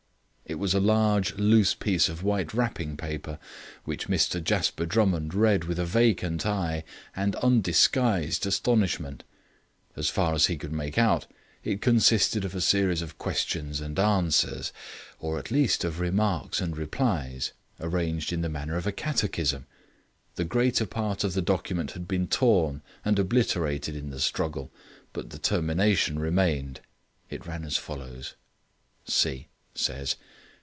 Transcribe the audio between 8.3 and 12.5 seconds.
astonishment. As far as he could make out, it consisted